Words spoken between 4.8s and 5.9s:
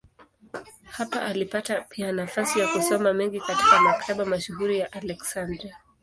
Aleksandria.